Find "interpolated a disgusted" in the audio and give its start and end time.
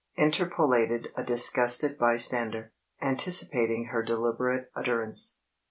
0.15-1.95